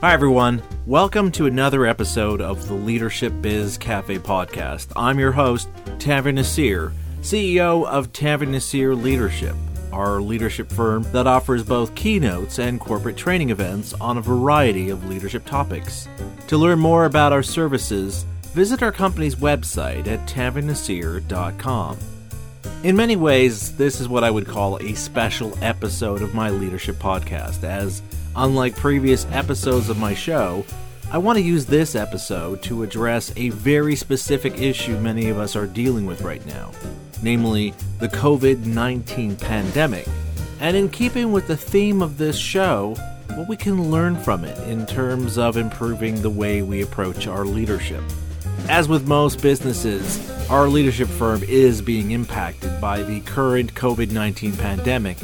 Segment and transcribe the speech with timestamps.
[0.00, 0.62] Hi, everyone.
[0.86, 4.86] Welcome to another episode of the Leadership Biz Cafe podcast.
[4.96, 9.54] I'm your host, Tanveer Naseer, CEO of Tanveer Naseer Leadership,
[9.92, 15.06] our leadership firm that offers both keynotes and corporate training events on a variety of
[15.06, 16.08] leadership topics.
[16.46, 18.22] To learn more about our services,
[18.54, 21.98] visit our company's website at tanveernaseer.com.
[22.82, 26.96] In many ways, this is what I would call a special episode of my leadership
[26.96, 28.00] podcast, as
[28.36, 30.64] Unlike previous episodes of my show,
[31.10, 35.56] I want to use this episode to address a very specific issue many of us
[35.56, 36.70] are dealing with right now,
[37.22, 40.06] namely the COVID 19 pandemic.
[40.60, 42.94] And in keeping with the theme of this show,
[43.34, 47.44] what we can learn from it in terms of improving the way we approach our
[47.44, 48.02] leadership.
[48.68, 54.56] As with most businesses, our leadership firm is being impacted by the current COVID 19
[54.56, 55.16] pandemic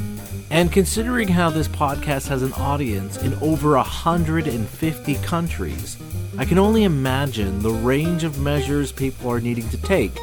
[0.51, 5.97] and considering how this podcast has an audience in over 150 countries,
[6.39, 10.17] I can only imagine the range of measures people are needing to take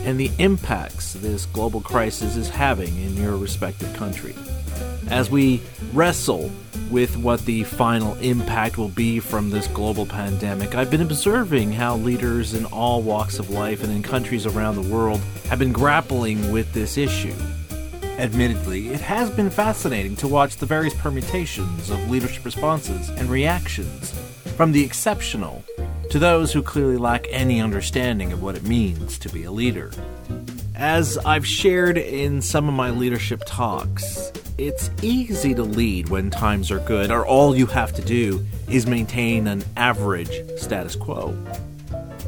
[0.00, 4.34] and the impacts this global crisis is having in your respective country.
[5.10, 5.60] As we
[5.92, 6.52] wrestle
[6.88, 11.96] with what the final impact will be from this global pandemic, I've been observing how
[11.96, 16.52] leaders in all walks of life and in countries around the world have been grappling
[16.52, 17.34] with this issue.
[18.18, 24.12] Admittedly, it has been fascinating to watch the various permutations of leadership responses and reactions,
[24.56, 25.64] from the exceptional
[26.10, 29.90] to those who clearly lack any understanding of what it means to be a leader.
[30.76, 36.70] As I've shared in some of my leadership talks, it's easy to lead when times
[36.70, 41.28] are good, or all you have to do is maintain an average status quo.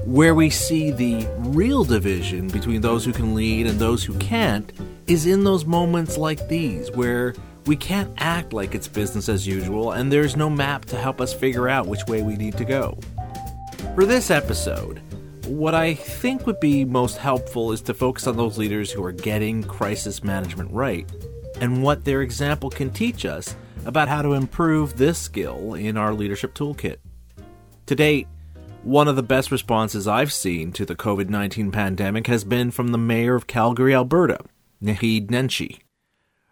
[0.06, 4.72] Where we see the real division between those who can lead and those who can't
[5.06, 7.34] is in those moments like these where
[7.66, 11.34] we can't act like it's business as usual and there's no map to help us
[11.34, 12.98] figure out which way we need to go.
[13.94, 15.03] For this episode,
[15.47, 19.12] what I think would be most helpful is to focus on those leaders who are
[19.12, 21.06] getting crisis management right
[21.62, 26.12] and what their example can teach us about how to improve this skill in our
[26.12, 26.97] leadership toolkit.
[27.87, 28.27] To date,
[28.83, 32.89] one of the best responses I've seen to the COVID 19 pandemic has been from
[32.89, 34.41] the mayor of Calgary, Alberta,
[34.83, 35.78] Naheed Nenshi.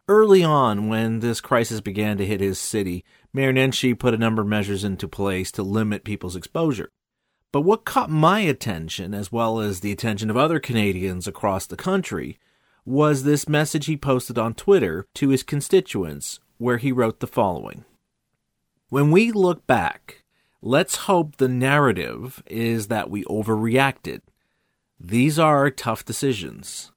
[0.07, 4.43] Early on, when this crisis began to hit his city, Mayor Nenshi put a number
[4.43, 6.89] of measures into place to limit people's exposure.
[7.51, 11.77] But what caught my attention, as well as the attention of other Canadians across the
[11.77, 12.39] country,
[12.85, 17.85] was this message he posted on Twitter to his constituents, where he wrote the following
[18.89, 20.25] When we look back,
[20.63, 24.21] let's hope the narrative is that we overreacted.
[24.99, 26.93] These are tough decisions.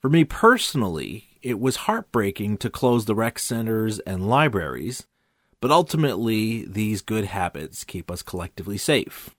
[0.00, 5.06] For me personally, it was heartbreaking to close the rec centers and libraries,
[5.60, 9.30] but ultimately, these good habits keep us collectively safe.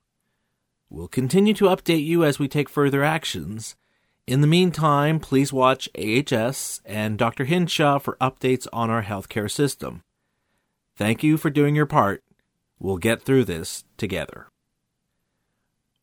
[0.90, 3.76] We'll continue to update you as we take further actions.
[4.26, 7.44] In the meantime, please watch AHS and Dr.
[7.44, 10.02] Hinshaw for updates on our healthcare system.
[10.96, 12.24] Thank you for doing your part.
[12.80, 14.48] We'll get through this together.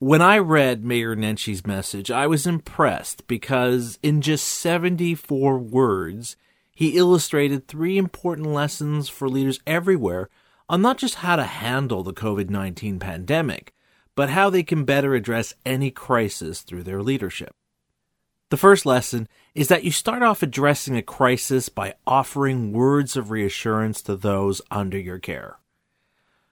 [0.00, 6.36] When I read Mayor Nenshi's message, I was impressed because in just 74 words,
[6.75, 10.28] he illustrated three important lessons for leaders everywhere
[10.69, 13.72] on not just how to handle the COVID 19 pandemic,
[14.14, 17.54] but how they can better address any crisis through their leadership.
[18.50, 23.30] The first lesson is that you start off addressing a crisis by offering words of
[23.30, 25.58] reassurance to those under your care.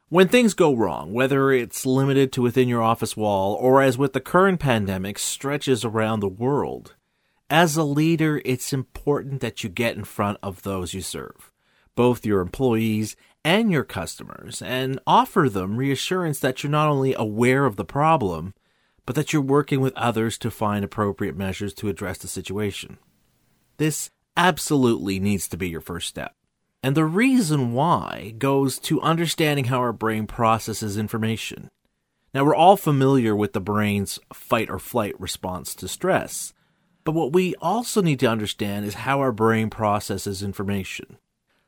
[0.09, 4.13] When things go wrong, whether it's limited to within your office wall or as with
[4.13, 6.95] the current pandemic stretches around the world,
[7.51, 11.51] as a leader, it's important that you get in front of those you serve,
[11.97, 17.67] both your employees and your customers, and offer them reassurance that you're not only aware
[17.67, 18.55] of the problem,
[19.09, 22.99] but that you're working with others to find appropriate measures to address the situation.
[23.79, 26.35] This absolutely needs to be your first step.
[26.83, 31.71] And the reason why goes to understanding how our brain processes information.
[32.35, 36.53] Now, we're all familiar with the brain's fight or flight response to stress,
[37.03, 41.17] but what we also need to understand is how our brain processes information.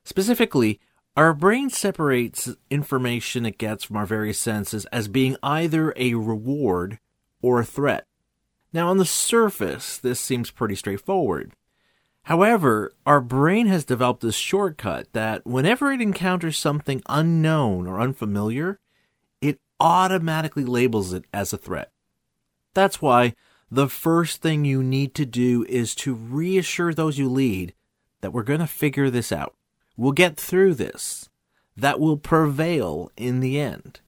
[0.04, 0.78] Specifically,
[1.16, 6.98] our brain separates information it gets from our various senses as being either a reward
[7.42, 8.06] or a threat.
[8.72, 11.52] Now, on the surface, this seems pretty straightforward.
[12.24, 18.78] However, our brain has developed this shortcut that whenever it encounters something unknown or unfamiliar,
[19.40, 21.90] it automatically labels it as a threat.
[22.74, 23.34] That's why
[23.70, 27.74] the first thing you need to do is to reassure those you lead
[28.20, 29.56] that we're going to figure this out.
[29.96, 31.28] We'll get through this.
[31.76, 34.00] that will prevail in the end.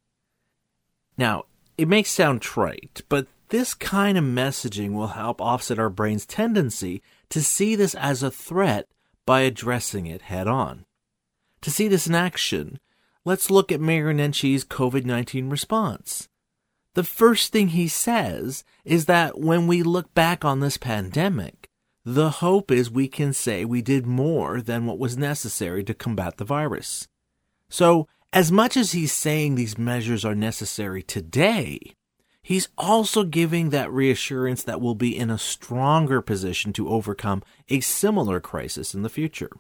[1.16, 1.44] Now,
[1.78, 7.02] it may sound trite, but this kind of messaging will help offset our brain's tendency
[7.28, 8.88] to see this as a threat
[9.26, 10.84] by addressing it head on.
[11.62, 12.78] To see this in action,
[13.24, 16.28] let's look at Mayor Nenshi's COVID 19 response.
[16.94, 21.70] The first thing he says is that when we look back on this pandemic,
[22.04, 26.36] the hope is we can say we did more than what was necessary to combat
[26.36, 27.06] the virus.
[27.68, 31.78] So, as much as he's saying these measures are necessary today,
[32.42, 37.80] he's also giving that reassurance that we'll be in a stronger position to overcome a
[37.80, 39.50] similar crisis in the future.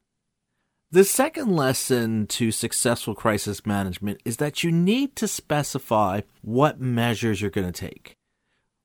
[0.90, 7.40] The second lesson to successful crisis management is that you need to specify what measures
[7.40, 8.14] you're going to take.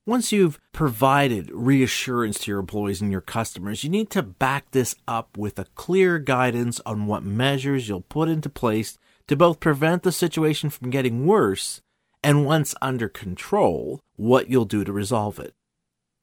[0.06, 4.96] Once you've provided reassurance to your employees and your customers, you need to back this
[5.06, 10.04] up with a clear guidance on what measures you'll put into place to both prevent
[10.04, 11.82] the situation from getting worse
[12.24, 15.54] and once under control, what you'll do to resolve it.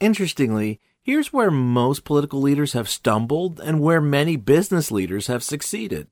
[0.01, 6.09] Interestingly, here's where most political leaders have stumbled and where many business leaders have succeeded.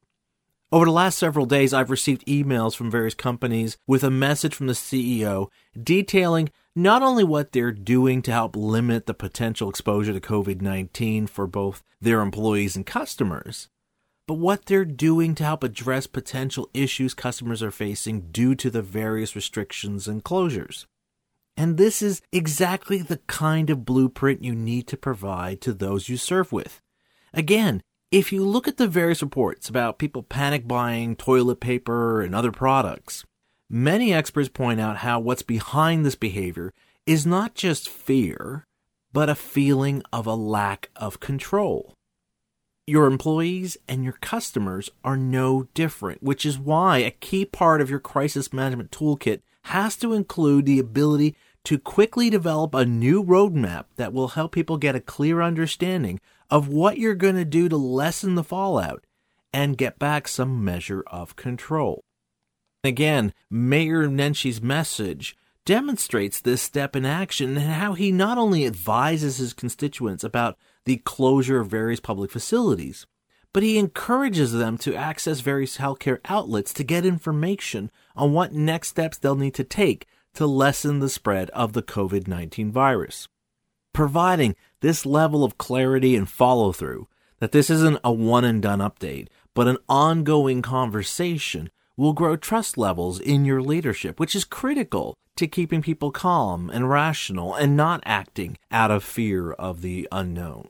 [0.70, 4.68] Over the last several days, I've received emails from various companies with a message from
[4.68, 5.48] the CEO
[5.78, 11.26] detailing not only what they're doing to help limit the potential exposure to COVID 19
[11.26, 13.68] for both their employees and customers,
[14.26, 18.82] but what they're doing to help address potential issues customers are facing due to the
[18.82, 20.86] various restrictions and closures.
[21.56, 26.16] And this is exactly the kind of blueprint you need to provide to those you
[26.16, 26.80] serve with.
[27.34, 32.34] Again, if you look at the various reports about people panic buying toilet paper and
[32.34, 33.24] other products,
[33.68, 36.72] many experts point out how what's behind this behavior
[37.06, 38.66] is not just fear,
[39.12, 41.94] but a feeling of a lack of control.
[42.86, 47.88] Your employees and your customers are no different, which is why a key part of
[47.88, 53.84] your crisis management toolkit has to include the ability to quickly develop a new roadmap
[53.94, 56.18] that will help people get a clear understanding
[56.50, 59.04] of what you're going to do to lessen the fallout
[59.52, 62.02] and get back some measure of control.
[62.82, 69.36] Again, Mayor Nenshi's message demonstrates this step in action and how he not only advises
[69.36, 73.06] his constituents about the closure of various public facilities,
[73.52, 78.88] but he encourages them to access various healthcare outlets to get information on what next
[78.88, 83.28] steps they'll need to take to lessen the spread of the COVID 19 virus.
[83.92, 87.08] Providing this level of clarity and follow through
[87.40, 91.70] that this isn't a one and done update, but an ongoing conversation
[92.02, 96.90] will grow trust levels in your leadership, which is critical to keeping people calm and
[96.90, 100.68] rational and not acting out of fear of the unknown.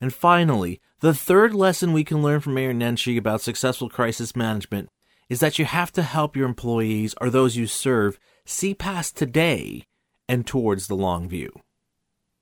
[0.00, 4.88] And finally, the third lesson we can learn from Mayor Nenshi about successful crisis management
[5.28, 9.82] is that you have to help your employees or those you serve see past today
[10.28, 11.50] and towards the long view.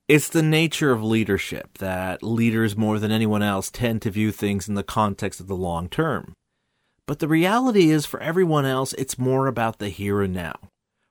[0.06, 4.68] It's the nature of leadership that leaders more than anyone else tend to view things
[4.68, 6.34] in the context of the long term.
[7.10, 10.54] But the reality is, for everyone else, it's more about the here and now.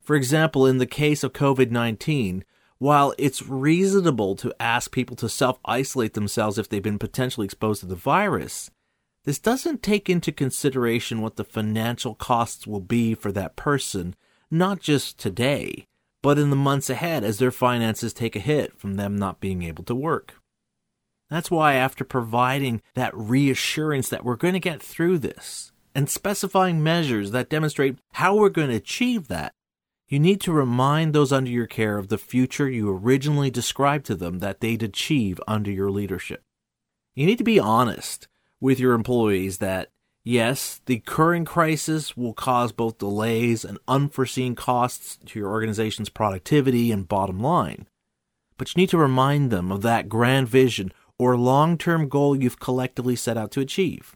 [0.01, 2.45] For example, in the case of COVID 19,
[2.77, 7.81] while it's reasonable to ask people to self isolate themselves if they've been potentially exposed
[7.81, 8.71] to the virus,
[9.25, 14.15] this doesn't take into consideration what the financial costs will be for that person,
[14.49, 15.85] not just today,
[16.23, 19.63] but in the months ahead as their finances take a hit from them not being
[19.63, 20.35] able to work.
[21.29, 26.81] That's why, after providing that reassurance that we're going to get through this, and specifying
[26.81, 29.51] measures that demonstrate how we're going to achieve that,
[30.07, 34.15] you need to remind those under your care of the future you originally described to
[34.15, 36.41] them that they'd achieve under your leadership.
[37.15, 38.29] You need to be honest
[38.61, 39.89] with your employees that,
[40.23, 46.93] yes, the current crisis will cause both delays and unforeseen costs to your organization's productivity
[46.93, 47.87] and bottom line.
[48.57, 52.61] But you need to remind them of that grand vision or long term goal you've
[52.61, 54.15] collectively set out to achieve.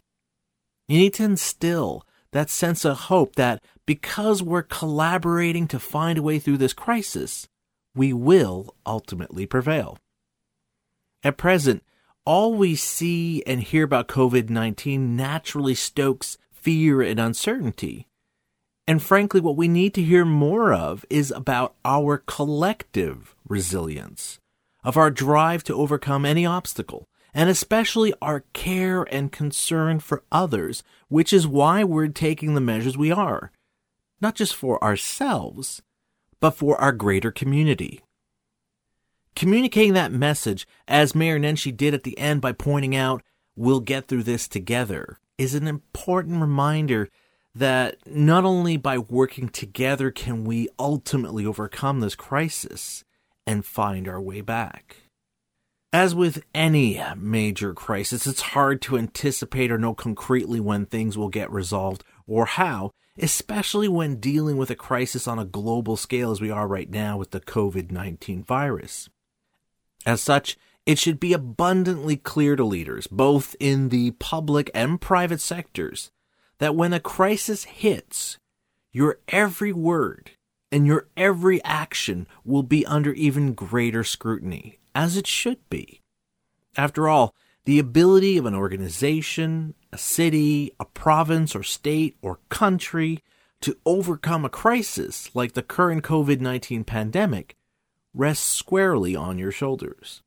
[0.87, 6.23] You need to instill that sense of hope that because we're collaborating to find a
[6.23, 7.47] way through this crisis,
[7.95, 9.97] we will ultimately prevail.
[11.23, 11.83] At present,
[12.25, 18.07] all we see and hear about COVID 19 naturally stokes fear and uncertainty.
[18.87, 24.39] And frankly, what we need to hear more of is about our collective resilience,
[24.83, 30.83] of our drive to overcome any obstacle, and especially our care and concern for others,
[31.07, 33.51] which is why we're taking the measures we are,
[34.21, 35.81] not just for ourselves,
[36.39, 38.01] but for our greater community.
[39.35, 43.23] Communicating that message, as Mayor Nenshi did at the end by pointing out,
[43.55, 47.09] we'll get through this together, is an important reminder
[47.55, 53.03] that not only by working together can we ultimately overcome this crisis
[53.45, 55.02] and find our way back.
[55.93, 61.29] As with any major crisis, it's hard to anticipate or know concretely when things will
[61.29, 66.41] get resolved or how, especially when dealing with a crisis on a global scale as
[66.41, 69.07] we are right now with the COVID 19 virus.
[70.03, 70.57] As such,
[70.87, 76.09] it should be abundantly clear to leaders, both in the public and private sectors,
[76.57, 78.39] that when a crisis hits,
[78.91, 80.31] your every word
[80.71, 86.01] and your every action will be under even greater scrutiny, as it should be.
[86.75, 87.35] After all,
[87.65, 93.19] the ability of an organization, a city, a province or state or country
[93.61, 97.55] to overcome a crisis like the current COVID 19 pandemic
[98.13, 100.21] rests squarely on your shoulders.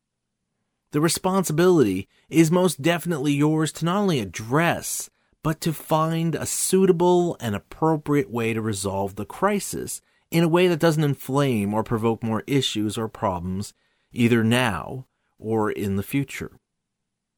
[0.92, 5.10] The responsibility is most definitely yours to not only address,
[5.42, 10.66] but to find a suitable and appropriate way to resolve the crisis in a way
[10.68, 13.74] that doesn't inflame or provoke more issues or problems
[14.12, 15.06] either now
[15.38, 16.52] or in the future.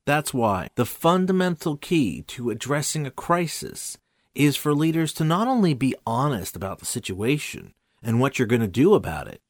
[0.06, 3.98] That's why the fundamental key to addressing a crisis
[4.34, 8.62] is for leaders to not only be honest about the situation and what you're going
[8.62, 9.42] to do about it,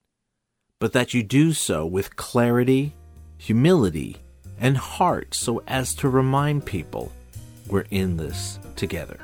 [0.78, 2.94] but that you do so with clarity,
[3.36, 4.16] humility,
[4.58, 7.12] and heart so as to remind people
[7.68, 9.20] we're in this together.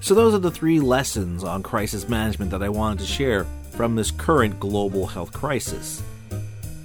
[0.00, 3.96] So, those are the three lessons on crisis management that I wanted to share from
[3.96, 6.02] this current global health crisis.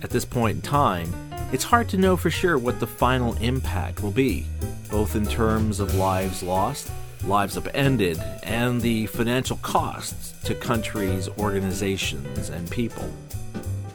[0.03, 1.13] At this point in time,
[1.51, 4.47] it's hard to know for sure what the final impact will be,
[4.89, 6.89] both in terms of lives lost,
[7.23, 13.13] lives upended, and the financial costs to countries, organizations, and people.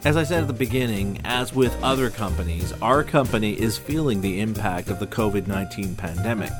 [0.05, 4.39] As I said at the beginning, as with other companies, our company is feeling the
[4.39, 6.53] impact of the COVID 19 pandemic.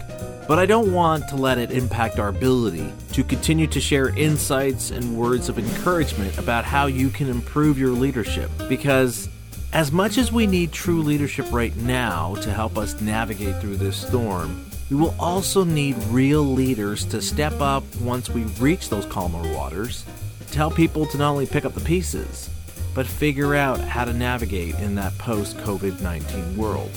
[0.47, 4.91] But I don't want to let it impact our ability to continue to share insights
[4.91, 8.49] and words of encouragement about how you can improve your leadership.
[8.69, 9.29] Because
[9.77, 13.95] as much as we need true leadership right now to help us navigate through this
[13.95, 19.53] storm, we will also need real leaders to step up once we reach those calmer
[19.53, 20.03] waters,
[20.49, 22.49] tell people to not only pick up the pieces,
[22.95, 26.89] but figure out how to navigate in that post COVID 19 world.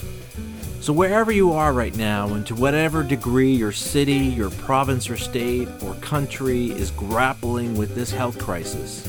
[0.81, 5.19] So, wherever you are right now, and to whatever degree your city, your province or
[5.19, 9.07] state or country is grappling with this health crisis,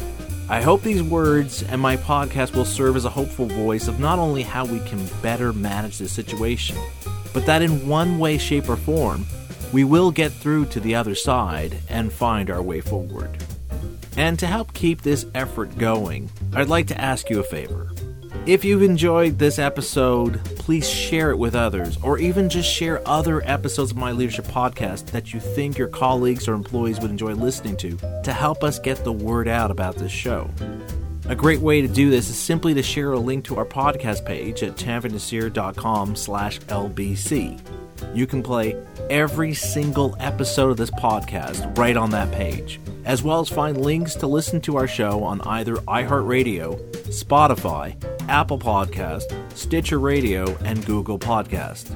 [0.51, 4.19] I hope these words and my podcast will serve as a hopeful voice of not
[4.19, 6.75] only how we can better manage this situation,
[7.31, 9.25] but that in one way, shape, or form,
[9.71, 13.29] we will get through to the other side and find our way forward.
[14.17, 17.89] And to help keep this effort going, I'd like to ask you a favor.
[18.47, 23.43] If you've enjoyed this episode, please share it with others, or even just share other
[23.47, 27.77] episodes of my leadership podcast that you think your colleagues or employees would enjoy listening
[27.77, 30.49] to to help us get the word out about this show.
[31.27, 34.25] A great way to do this is simply to share a link to our podcast
[34.25, 37.59] page at tanveernaseer.com slash LBC.
[38.15, 38.75] You can play
[39.11, 44.15] every single episode of this podcast right on that page, as well as find links
[44.15, 47.95] to listen to our show on either iHeartRadio, Spotify,
[48.29, 49.23] Apple Podcast,
[49.57, 51.95] Stitcher Radio, and Google Podcast.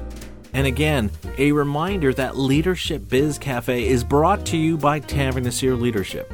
[0.52, 5.78] And again, a reminder that Leadership Biz Cafe is brought to you by Tanveer Naseer
[5.78, 6.32] Leadership.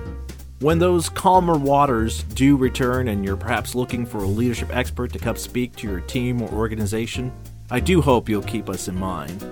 [0.61, 5.19] When those calmer waters do return and you're perhaps looking for a leadership expert to
[5.19, 7.33] come speak to your team or organization,
[7.69, 9.43] I do hope you'll keep us in mind.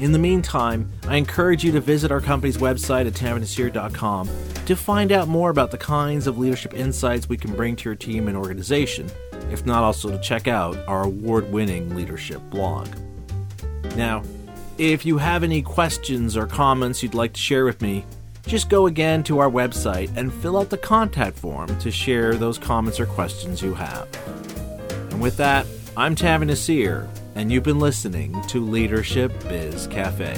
[0.00, 4.28] In the meantime, I encourage you to visit our company's website at tanveernaseer.com
[4.66, 7.94] to find out more about the kinds of leadership insights we can bring to your
[7.94, 9.10] team and organization,
[9.50, 12.88] if not also to check out our award winning leadership blog.
[13.96, 14.22] Now,
[14.78, 18.04] if you have any questions or comments you'd like to share with me,
[18.46, 22.58] just go again to our website and fill out the contact form to share those
[22.58, 24.08] comments or questions you have.
[25.10, 25.66] And with that,
[25.96, 30.34] I'm Tanveer Naseer, and you've been listening to Leadership Biz Cafe.